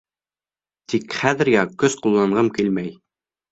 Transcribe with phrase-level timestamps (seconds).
[0.93, 2.93] Тик хәҙергә көс ҡулланғым килмәй.